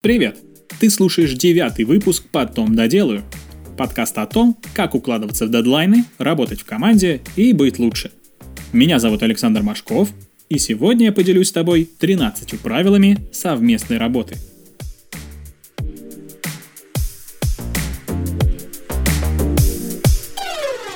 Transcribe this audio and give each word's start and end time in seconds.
Привет! 0.00 0.38
Ты 0.78 0.90
слушаешь 0.90 1.32
девятый 1.32 1.84
выпуск 1.84 2.22
«Потом 2.30 2.76
доделаю». 2.76 3.24
Подкаст 3.76 4.16
о 4.18 4.26
том, 4.26 4.56
как 4.72 4.94
укладываться 4.94 5.44
в 5.44 5.50
дедлайны, 5.50 6.04
работать 6.18 6.60
в 6.60 6.64
команде 6.64 7.20
и 7.34 7.52
быть 7.52 7.80
лучше. 7.80 8.12
Меня 8.72 9.00
зовут 9.00 9.24
Александр 9.24 9.62
Машков, 9.62 10.10
и 10.48 10.60
сегодня 10.60 11.06
я 11.06 11.12
поделюсь 11.12 11.48
с 11.48 11.52
тобой 11.52 11.90
13 11.98 12.60
правилами 12.60 13.18
совместной 13.32 13.98
работы. 13.98 14.36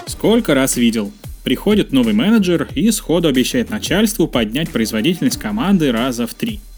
Сколько 0.07 0.55
раз 0.55 0.77
видел, 0.77 1.11
приходит 1.43 1.91
новый 1.91 2.15
менеджер 2.15 2.69
и 2.77 2.89
сходу 2.93 3.27
обещает 3.27 3.69
начальству 3.69 4.29
поднять 4.29 4.71
производительность 4.71 5.41
команды 5.41 5.91
раза 5.91 6.29
в 6.29 6.35
три– 6.35 6.61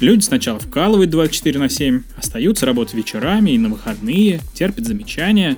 Люди 0.00 0.22
сначала 0.22 0.60
вкалывают 0.60 1.10
24 1.10 1.58
на 1.58 1.68
7, 1.68 2.02
остаются 2.16 2.66
работать 2.66 2.94
вечерами 2.94 3.50
и 3.50 3.58
на 3.58 3.68
выходные, 3.68 4.40
терпят 4.54 4.86
замечания, 4.86 5.56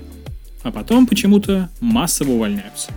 а 0.63 0.71
потом 0.73 1.07
почему-то 1.07 1.71
массово 1.80 2.33
увольняются. 2.33 2.91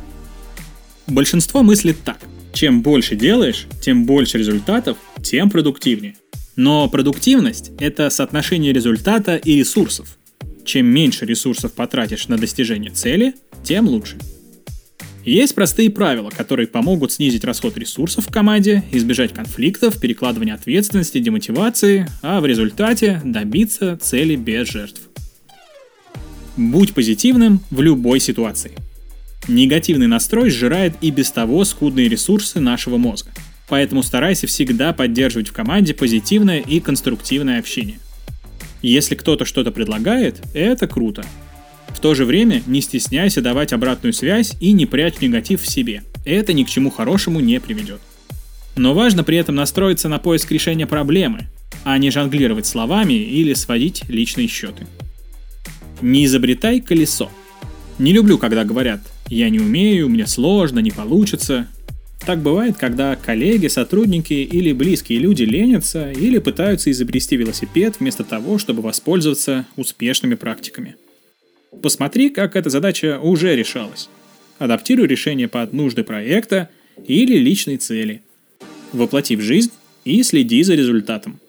Большинство 1.07 1.61
мыслит 1.61 1.97
так. 2.03 2.19
Чем 2.53 2.81
больше 2.81 3.15
делаешь, 3.15 3.67
тем 3.81 4.05
больше 4.05 4.37
результатов, 4.37 4.97
тем 5.21 5.49
продуктивнее. 5.49 6.15
Но 6.55 6.87
продуктивность– 6.87 7.71
это 7.79 8.09
соотношение 8.09 8.71
результата 8.71 9.35
и 9.35 9.57
ресурсов. 9.57 10.17
Чем 10.63 10.85
меньше 10.85 11.25
ресурсов 11.25 11.73
потратишь 11.73 12.29
на 12.29 12.37
достижение 12.37 12.91
цели, 12.91 13.33
тем 13.63 13.87
лучше– 13.87 14.17
есть 15.25 15.55
простые 15.55 15.89
правила, 15.89 16.29
которые 16.29 16.67
помогут 16.67 17.11
снизить 17.11 17.45
расход 17.45 17.77
ресурсов 17.77 18.27
в 18.27 18.31
команде, 18.31 18.83
избежать 18.91 19.33
конфликтов, 19.33 19.99
перекладывания 19.99 20.53
ответственности, 20.53 21.19
демотивации, 21.19 22.07
а 22.21 22.41
в 22.41 22.45
результате 22.45 23.21
добиться 23.23 23.97
цели 24.01 24.35
без 24.35 24.67
жертв. 24.69 25.01
Будь 26.57 26.93
позитивным 26.93 27.61
в 27.71 27.81
любой 27.81 28.19
ситуации. 28.19 28.71
Негативный 29.47 30.07
настрой 30.07 30.49
сжирает 30.49 30.95
и 31.01 31.09
без 31.09 31.31
того 31.31 31.65
скудные 31.65 32.07
ресурсы 32.07 32.59
нашего 32.59 32.97
мозга. 32.97 33.31
Поэтому 33.69 34.03
старайся 34.03 34.45
всегда 34.47 34.93
поддерживать 34.93 35.47
в 35.47 35.53
команде 35.53 35.93
позитивное 35.93 36.59
и 36.59 36.79
конструктивное 36.79 37.59
общение. 37.59 37.99
Если 38.81 39.15
кто-то 39.15 39.45
что-то 39.45 39.71
предлагает, 39.71 40.41
это 40.53 40.87
круто. 40.87 41.25
То 42.03 42.15
же 42.15 42.25
время 42.25 42.61
не 42.67 42.81
стесняйся 42.81 43.41
давать 43.41 43.71
обратную 43.71 44.11
связь 44.11 44.57
и 44.59 44.73
не 44.73 44.85
прячь 44.85 45.21
негатив 45.21 45.61
в 45.61 45.69
себе. 45.69 46.03
Это 46.25 46.51
ни 46.51 46.65
к 46.65 46.69
чему 46.69 46.91
хорошему 46.91 47.39
не 47.39 47.61
приведет. 47.61 48.01
Но 48.75 48.93
важно 48.93 49.23
при 49.23 49.37
этом 49.37 49.55
настроиться 49.55 50.09
на 50.09 50.19
поиск 50.19 50.51
решения 50.51 50.85
проблемы, 50.85 51.47
а 51.85 51.97
не 51.97 52.11
жонглировать 52.11 52.65
словами 52.65 53.13
или 53.13 53.53
сводить 53.53 54.03
личные 54.09 54.49
счеты. 54.49 54.85
Не 56.01 56.25
изобретай 56.25 56.81
колесо. 56.81 57.31
Не 57.99 58.11
люблю, 58.11 58.37
когда 58.37 58.65
говорят 58.65 58.99
«я 59.29 59.49
не 59.49 59.61
умею», 59.61 60.09
«мне 60.09 60.27
сложно», 60.27 60.79
«не 60.79 60.91
получится». 60.91 61.67
Так 62.25 62.41
бывает, 62.41 62.75
когда 62.75 63.15
коллеги, 63.15 63.67
сотрудники 63.67 64.33
или 64.33 64.73
близкие 64.73 65.19
люди 65.19 65.43
ленятся 65.43 66.11
или 66.11 66.39
пытаются 66.39 66.91
изобрести 66.91 67.37
велосипед 67.37 67.95
вместо 68.01 68.25
того, 68.25 68.57
чтобы 68.57 68.81
воспользоваться 68.81 69.65
успешными 69.77 70.35
практиками. 70.35 70.97
Посмотри, 71.81 72.29
как 72.29 72.55
эта 72.55 72.69
задача 72.69 73.19
уже 73.21 73.55
решалась. 73.55 74.09
Адаптируй 74.59 75.07
решение 75.07 75.47
под 75.47 75.73
нужды 75.73 76.03
проекта 76.03 76.69
или 77.05 77.37
личной 77.37 77.77
цели. 77.77 78.21
Воплоти 78.91 79.35
в 79.35 79.41
жизнь 79.41 79.71
и 80.05 80.21
следи 80.23 80.63
за 80.63 80.75
результатом. 80.75 81.39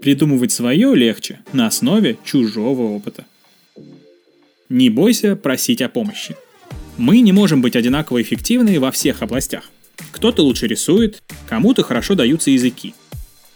Придумывать 0.00 0.52
свое 0.52 0.94
легче 0.94 1.40
на 1.52 1.66
основе 1.66 2.16
чужого 2.24 2.94
опыта. 2.94 3.26
Не 4.68 4.88
бойся 4.88 5.36
просить 5.36 5.82
о 5.82 5.88
помощи. 5.88 6.36
Мы 6.96 7.20
не 7.20 7.32
можем 7.32 7.60
быть 7.60 7.76
одинаково 7.76 8.22
эффективны 8.22 8.78
во 8.80 8.90
всех 8.90 9.22
областях. 9.22 9.70
Кто-то 10.12 10.42
лучше 10.42 10.66
рисует, 10.66 11.22
кому-то 11.48 11.82
хорошо 11.82 12.14
даются 12.14 12.50
языки. 12.50 12.94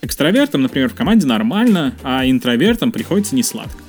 Экстравертам, 0.03 0.62
например, 0.62 0.88
в 0.88 0.94
команде 0.94 1.26
нормально, 1.26 1.94
а 2.03 2.28
интровертам 2.28 2.92
приходится 2.92 3.34
несладко. 3.34 3.82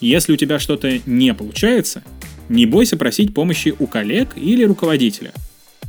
Если 0.00 0.32
у 0.32 0.36
тебя 0.36 0.58
что-то 0.58 1.00
не 1.06 1.34
получается, 1.34 2.02
не 2.48 2.66
бойся 2.66 2.96
просить 2.96 3.34
помощи 3.34 3.74
у 3.78 3.86
коллег 3.86 4.30
или 4.36 4.64
руководителя. 4.64 5.32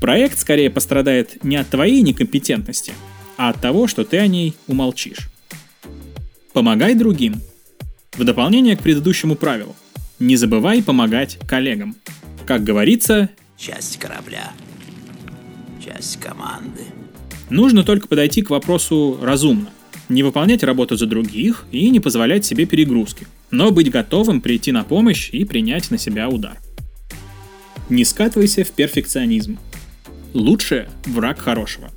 Проект 0.01 0.39
скорее 0.39 0.69
пострадает 0.69 1.43
не 1.43 1.57
от 1.57 1.69
твоей 1.69 2.01
некомпетентности, 2.01 2.93
а 3.37 3.49
от 3.49 3.61
того, 3.61 3.87
что 3.87 4.03
ты 4.03 4.17
о 4.17 4.27
ней 4.27 4.55
умолчишь. 4.67 5.29
Помогай 6.53 6.95
другим. 6.95 7.41
В 8.13 8.23
дополнение 8.23 8.75
к 8.75 8.81
предыдущему 8.81 9.35
правилу, 9.35 9.75
не 10.17 10.35
забывай 10.35 10.81
помогать 10.81 11.37
коллегам. 11.47 11.95
Как 12.45 12.63
говорится, 12.63 13.29
часть 13.57 13.97
корабля, 13.97 14.51
часть 15.83 16.19
команды. 16.19 16.81
Нужно 17.49 17.83
только 17.83 18.07
подойти 18.07 18.41
к 18.41 18.49
вопросу 18.49 19.19
разумно 19.21 19.69
не 20.09 20.23
выполнять 20.23 20.63
работу 20.63 20.97
за 20.97 21.05
других 21.05 21.65
и 21.71 21.89
не 21.89 21.99
позволять 21.99 22.43
себе 22.43 22.65
перегрузки, 22.65 23.27
но 23.51 23.71
быть 23.71 23.91
готовым 23.91 24.41
прийти 24.41 24.71
на 24.71 24.83
помощь 24.83 25.29
и 25.31 25.45
принять 25.45 25.91
на 25.91 25.97
себя 25.97 26.29
удар. 26.29 26.57
Не 27.89 28.05
скатывайся 28.05 28.63
в 28.63 28.71
перфекционизм. 28.71 29.57
Лучшее– 30.33 30.89
враг 31.05 31.39
хорошего. 31.39 31.89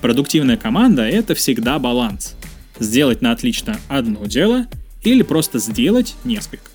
Продуктивная 0.00 0.56
команда– 0.56 1.02
это 1.08 1.34
всегда 1.34 1.78
баланс. 1.78 2.36
Сделать 2.78 3.22
на 3.22 3.32
отлично 3.32 3.78
одно 3.88 4.26
дело 4.26 4.66
или 5.02 5.22
просто 5.22 5.58
сделать 5.58 6.14
несколько. 6.24 6.70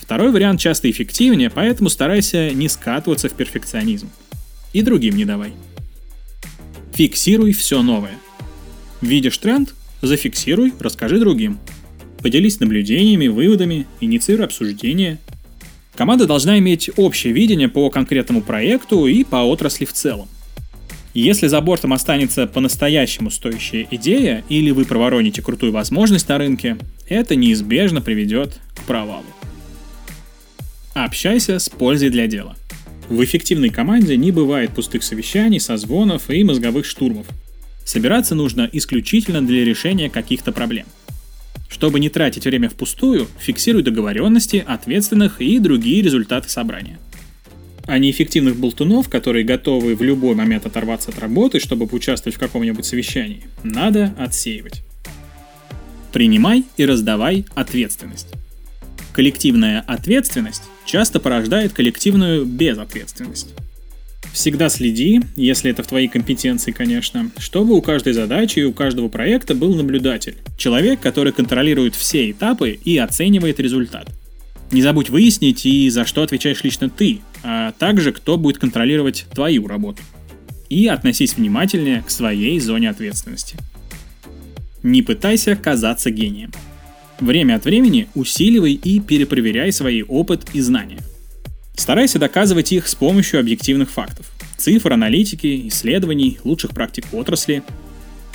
Второй 0.00 0.32
вариант 0.32 0.60
часто 0.60 0.90
эффективнее, 0.90 1.48
поэтому 1.48 1.88
старайся 1.88 2.50
не 2.50 2.68
скатываться 2.68 3.28
в 3.28 3.32
перфекционизм. 3.32 4.10
И 4.72 4.82
другим 4.82 5.16
не 5.16 5.24
давай. 5.24 5.54
Фиксируй 6.92 7.52
все 7.52 7.82
новое. 7.82 8.18
Видишь 9.00 9.38
тренд? 9.38 9.74
Зафиксируй, 10.02 10.74
расскажи 10.80 11.18
другим. 11.18 11.58
Поделись 12.24 12.58
наблюдениями, 12.58 13.26
выводами, 13.26 13.86
инициируй 14.00 14.46
обсуждение. 14.46 15.18
Команда 15.94 16.26
должна 16.26 16.58
иметь 16.58 16.88
общее 16.96 17.34
видение 17.34 17.68
по 17.68 17.90
конкретному 17.90 18.40
проекту 18.40 19.06
и 19.06 19.24
по 19.24 19.44
отрасли 19.44 19.84
в 19.84 19.92
целом. 19.92 20.26
Если 21.12 21.48
за 21.48 21.60
бортом 21.60 21.92
останется 21.92 22.46
по-настоящему 22.46 23.28
стоящая 23.28 23.86
идея 23.90 24.42
или 24.48 24.70
вы 24.70 24.86
провороните 24.86 25.42
крутую 25.42 25.72
возможность 25.72 26.26
на 26.30 26.38
рынке, 26.38 26.78
это 27.10 27.36
неизбежно 27.36 28.00
приведет 28.00 28.58
к 28.74 28.84
провалу. 28.84 29.26
Общайся 30.94 31.58
с 31.58 31.68
пользой 31.68 32.08
для 32.08 32.26
дела. 32.26 32.56
В 33.10 33.22
эффективной 33.22 33.68
команде 33.68 34.16
не 34.16 34.32
бывает 34.32 34.70
пустых 34.70 35.02
совещаний, 35.02 35.60
созвонов 35.60 36.30
и 36.30 36.42
мозговых 36.42 36.86
штурмов– 36.86 37.26
Собираться 37.84 38.34
нужно 38.34 38.68
исключительно 38.72 39.46
для 39.46 39.64
решения 39.64 40.08
каких-то 40.08 40.52
проблем. 40.52 40.86
Чтобы 41.74 41.98
не 41.98 42.08
тратить 42.08 42.44
время 42.44 42.68
впустую, 42.68 43.26
фиксируй 43.36 43.82
договоренности, 43.82 44.64
ответственных 44.64 45.40
и 45.40 45.58
другие 45.58 46.02
результаты 46.02 46.48
собрания. 46.48 47.00
А 47.86 47.98
неэффективных 47.98 48.54
болтунов, 48.54 49.08
которые 49.08 49.44
готовы 49.44 49.96
в 49.96 50.02
любой 50.02 50.36
момент 50.36 50.66
оторваться 50.66 51.10
от 51.10 51.18
работы, 51.18 51.58
чтобы 51.58 51.88
поучаствовать 51.88 52.36
в 52.36 52.38
каком-нибудь 52.38 52.86
совещании, 52.86 53.42
надо 53.64 54.14
отсеивать. 54.16 54.84
Принимай 56.12 56.62
и 56.76 56.86
раздавай 56.86 57.44
ответственность. 57.56 58.28
Коллективная 59.12 59.80
ответственность 59.80 60.62
часто 60.86 61.18
порождает 61.18 61.72
коллективную 61.72 62.46
безответственность. 62.46 63.52
Всегда 64.34 64.68
следи, 64.68 65.20
если 65.36 65.70
это 65.70 65.84
в 65.84 65.86
твоей 65.86 66.08
компетенции, 66.08 66.72
конечно, 66.72 67.30
чтобы 67.38 67.76
у 67.76 67.80
каждой 67.80 68.14
задачи 68.14 68.58
и 68.58 68.64
у 68.64 68.72
каждого 68.72 69.06
проекта 69.06 69.54
был 69.54 69.76
наблюдатель. 69.76 70.34
Человек, 70.58 70.98
который 70.98 71.32
контролирует 71.32 71.94
все 71.94 72.32
этапы 72.32 72.72
и 72.72 72.98
оценивает 72.98 73.60
результат. 73.60 74.10
Не 74.72 74.82
забудь 74.82 75.08
выяснить 75.08 75.64
и 75.64 75.88
за 75.88 76.04
что 76.04 76.24
отвечаешь 76.24 76.64
лично 76.64 76.90
ты, 76.90 77.20
а 77.44 77.70
также 77.78 78.10
кто 78.10 78.36
будет 78.36 78.58
контролировать 78.58 79.24
твою 79.32 79.68
работу. 79.68 80.02
И 80.68 80.88
относись 80.88 81.36
внимательнее 81.36 82.02
к 82.04 82.10
своей 82.10 82.58
зоне 82.58 82.90
ответственности. 82.90 83.56
Не 84.82 85.02
пытайся 85.02 85.54
казаться 85.54 86.10
гением. 86.10 86.50
Время 87.20 87.54
от 87.54 87.66
времени 87.66 88.08
усиливай 88.16 88.72
и 88.72 88.98
перепроверяй 88.98 89.70
свои 89.70 90.02
опыт 90.02 90.48
и 90.54 90.60
знания– 90.60 90.98
Старайся 91.76 92.18
доказывать 92.18 92.72
их 92.72 92.88
с 92.88 92.94
помощью 92.94 93.40
объективных 93.40 93.90
фактов. 93.90 94.30
Цифр, 94.56 94.92
аналитики, 94.92 95.68
исследований, 95.68 96.38
лучших 96.44 96.70
практик 96.70 97.04
отрасли. 97.12 97.62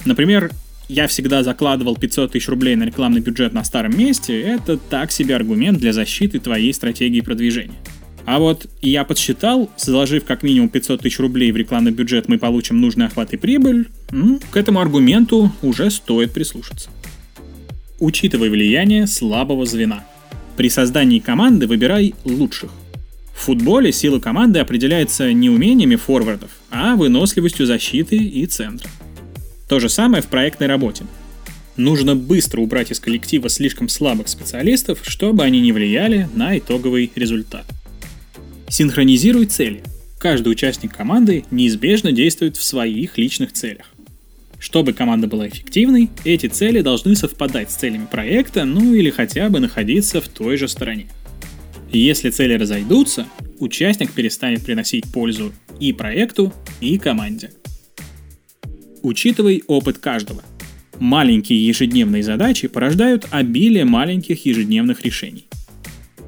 Например, 0.05 0.51
я 0.87 1.07
всегда 1.07 1.43
закладывал 1.43 1.95
500 1.95 2.31
тысяч 2.31 2.49
рублей 2.49 2.75
на 2.75 2.83
рекламный 2.83 3.21
бюджет 3.21 3.53
на 3.53 3.63
старом 3.63 3.97
месте, 3.97 4.39
это 4.41 4.77
так 4.77 5.11
себе 5.11 5.35
аргумент 5.35 5.79
для 5.79 5.93
защиты 5.93 6.39
твоей 6.39 6.73
стратегии 6.73 7.21
продвижения. 7.21 7.77
А 8.25 8.39
вот 8.39 8.67
я 8.81 9.05
подсчитал, 9.05 9.69
заложив 9.77 10.25
как 10.25 10.43
минимум 10.43 10.69
500 10.69 11.01
тысяч 11.01 11.19
рублей 11.19 11.51
в 11.51 11.57
рекламный 11.57 11.91
бюджет, 11.91 12.27
мы 12.27 12.37
получим 12.37 12.81
нужный 12.81 13.05
охват 13.05 13.33
и 13.33 13.37
прибыль, 13.37 13.87
к 14.51 14.57
этому 14.57 14.79
аргументу 14.79 15.51
уже 15.61 15.89
стоит 15.89 16.33
прислушаться. 16.33 16.89
Учитывай 17.99 18.49
влияние 18.49 19.07
слабого 19.07 19.65
звена. 19.65 20.03
При 20.57 20.69
создании 20.69 21.19
команды 21.19 21.67
выбирай 21.67 22.13
лучших. 22.25 22.71
В 23.39 23.43
футболе 23.43 23.93
сила 23.93 24.19
команды 24.19 24.59
определяется 24.59 25.31
не 25.31 25.49
умениями 25.49 25.95
форвардов, 25.95 26.51
а 26.69 26.97
выносливостью 26.97 27.65
защиты 27.65 28.17
и 28.17 28.45
центра. 28.45 28.89
То 29.69 29.79
же 29.79 29.87
самое 29.87 30.21
в 30.21 30.27
проектной 30.27 30.67
работе. 30.67 31.05
Нужно 31.77 32.17
быстро 32.17 32.59
убрать 32.59 32.91
из 32.91 32.99
коллектива 32.99 33.47
слишком 33.47 33.87
слабых 33.87 34.27
специалистов, 34.27 34.99
чтобы 35.03 35.45
они 35.45 35.61
не 35.61 35.71
влияли 35.71 36.27
на 36.35 36.57
итоговый 36.57 37.13
результат. 37.15 37.65
Синхронизируй 38.67 39.45
цели. 39.45 39.83
Каждый 40.19 40.49
участник 40.49 40.93
команды 40.93 41.45
неизбежно 41.49 42.11
действует 42.11 42.57
в 42.57 42.63
своих 42.63 43.17
личных 43.17 43.53
целях. 43.53 43.85
Чтобы 44.59 44.91
команда 44.91 45.27
была 45.27 45.47
эффективной, 45.47 46.09
эти 46.25 46.47
цели 46.47 46.81
должны 46.81 47.15
совпадать 47.15 47.71
с 47.71 47.75
целями 47.75 48.05
проекта, 48.05 48.65
ну 48.65 48.93
или 48.93 49.09
хотя 49.09 49.47
бы 49.47 49.61
находиться 49.61 50.19
в 50.19 50.27
той 50.27 50.57
же 50.57 50.67
стороне. 50.67 51.07
Если 51.91 52.29
цели 52.29 52.53
разойдутся, 52.53 53.25
участник 53.59 54.11
перестанет 54.11 54.63
приносить 54.63 55.11
пользу 55.11 55.51
и 55.79 55.91
проекту, 55.91 56.53
и 56.81 56.97
команде. 56.99 57.51
Учитывай 59.01 59.63
опыт 59.67 59.97
каждого. 59.97 60.43
Маленькие 60.99 61.65
ежедневные 61.65 62.21
задачи 62.21 62.67
порождают 62.67 63.25
обилие 63.31 63.85
маленьких 63.85 64.45
ежедневных 64.45 65.03
решений. 65.03 65.47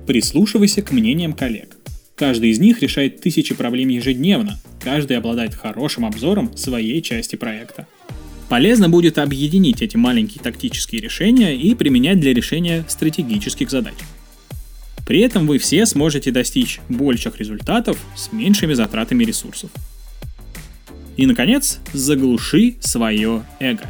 Прислушивайся 0.07 0.81
к 0.81 0.91
мнениям 0.91 1.33
коллег. 1.33 1.77
Каждый 2.15 2.49
из 2.51 2.59
них 2.59 2.81
решает 2.81 3.21
тысячи 3.21 3.53
проблем 3.53 3.89
ежедневно, 3.89 4.59
каждый 4.81 5.17
обладает 5.17 5.53
хорошим 5.53 6.05
обзором 6.05 6.55
своей 6.55 7.01
части 7.01 7.35
проекта. 7.35 7.87
Полезно 8.49 8.89
будет 8.89 9.17
объединить 9.17 9.81
эти 9.81 9.97
маленькие 9.97 10.43
тактические 10.43 11.01
решения 11.01 11.55
и 11.55 11.73
применять 11.75 12.19
для 12.19 12.33
решения 12.33 12.85
стратегических 12.87 13.69
задач. 13.69 13.95
При 15.06 15.19
этом 15.19 15.48
вы 15.48 15.57
все 15.57 15.86
сможете 15.86 16.31
достичь 16.31 16.80
больших 16.89 17.38
результатов 17.39 17.98
с 18.15 18.31
меньшими 18.31 18.74
затратами 18.74 19.24
ресурсов. 19.24 19.71
И, 21.18 21.25
наконец, 21.25 21.80
заглуши 21.94 22.75
свое 22.80 23.44
эго. 23.59 23.89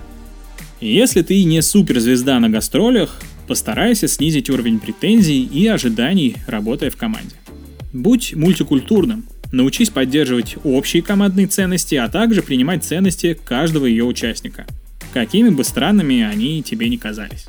Если 0.80 1.22
ты 1.22 1.44
не 1.44 1.62
суперзвезда 1.62 2.40
на 2.40 2.50
гастролях, 2.50 3.20
постарайся 3.48 4.08
снизить 4.08 4.50
уровень 4.50 4.80
претензий 4.80 5.44
и 5.44 5.68
ожиданий, 5.68 6.38
работая 6.48 6.90
в 6.90 6.98
команде. 6.98 7.36
Будь 7.94 8.34
мультикультурным, 8.34 9.26
Научись 9.52 9.90
поддерживать 9.90 10.56
общие 10.64 11.04
командные 11.04 11.48
ценности, 11.48 11.96
а 11.96 12.08
также 12.08 12.42
принимать 12.42 12.86
ценности 12.86 13.38
каждого 13.44 13.86
ее 13.86 14.06
участника, 14.06 14.66
какими 15.14 15.50
бы 15.50 15.66
странными 15.66 16.22
они 16.22 16.64
тебе 16.64 16.88
ни 16.88 16.96
казались. 16.96 17.48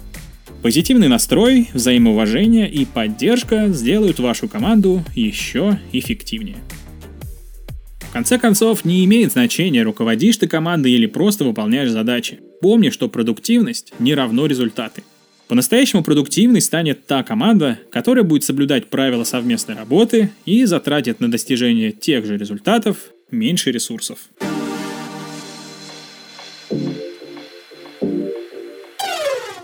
Позитивный 0.62 1.08
настрой, 1.08 1.68
взаимоуважение 1.74 2.70
и 2.70 2.84
поддержка 2.84 3.66
сделают 3.68 4.20
вашу 4.20 4.46
команду 4.46 5.02
еще 5.16 5.80
эффективнее. 5.90 6.58
В 7.98 8.12
конце 8.12 8.38
концов, 8.38 8.84
не 8.84 9.04
имеет 9.04 9.32
значения, 9.32 9.82
руководишь 9.82 10.36
ты 10.36 10.46
командой 10.46 10.92
или 10.92 11.06
просто 11.06 11.44
выполняешь 11.44 11.90
задачи. 11.90 12.38
Помни, 12.60 12.90
что 12.90 13.08
продуктивность 13.08 13.92
не 13.98 14.14
равно 14.14 14.46
результаты. 14.46 15.02
По-настоящему 15.48 16.04
продуктивной 16.04 16.60
станет 16.60 17.06
та 17.06 17.24
команда, 17.24 17.80
которая 17.90 18.22
будет 18.22 18.44
соблюдать 18.44 18.86
правила 18.86 19.24
совместной 19.24 19.74
работы 19.74 20.30
и 20.46 20.64
затратит 20.64 21.18
на 21.18 21.28
достижение 21.28 21.90
тех 21.90 22.24
же 22.24 22.38
результатов 22.38 23.10
меньше 23.32 23.72
ресурсов. 23.72 24.18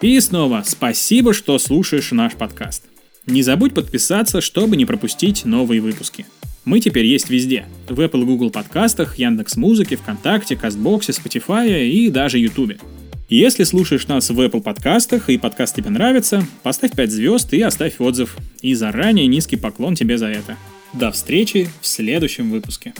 И 0.01 0.21
снова 0.21 0.63
спасибо, 0.65 1.35
что 1.35 1.59
слушаешь 1.59 2.13
наш 2.13 2.35
подкаст. 2.35 2.85
Не 3.27 3.43
забудь 3.43 3.75
подписаться, 3.75 4.41
чтобы 4.41 4.77
не 4.77 4.87
пропустить 4.87 5.45
новые 5.45 5.81
выпуски. 5.81 6.25
Мы 6.65 6.79
теперь 6.79 7.05
есть 7.05 7.31
везде. 7.31 7.67
В 7.89 7.99
Apple 7.99 8.25
Google 8.25 8.51
подкастах, 8.51 9.19
Яндекс 9.19 9.57
Музыке, 9.57 9.97
ВКонтакте, 9.97 10.55
Кастбоксе, 10.55 11.13
Spotify 11.13 11.89
и 11.89 12.11
даже 12.11 12.39
Ютубе. 12.39 12.79
Если 13.29 13.65
слушаешь 13.65 14.07
нас 14.07 14.31
в 14.31 14.41
Apple 14.41 14.63
подкастах 14.63 15.31
и 15.31 15.37
подкаст 15.37 15.75
тебе 15.75 15.91
нравится, 15.91 16.47
поставь 16.63 16.95
5 16.95 17.11
звезд 17.11 17.53
и 17.53 17.61
оставь 17.61 18.01
отзыв. 18.01 18.37
И 18.63 18.75
заранее 18.75 19.27
низкий 19.27 19.57
поклон 19.57 19.97
тебе 19.97 20.17
за 20.17 20.29
это. 20.29 20.57
До 20.93 21.11
встречи 21.11 21.69
в 21.81 21.87
следующем 21.87 22.51
выпуске. 22.51 22.95